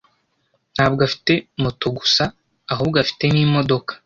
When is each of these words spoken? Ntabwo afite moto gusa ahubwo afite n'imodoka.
Ntabwo 0.75 0.99
afite 1.07 1.33
moto 1.63 1.87
gusa 1.97 2.23
ahubwo 2.73 2.95
afite 3.03 3.23
n'imodoka. 3.33 3.91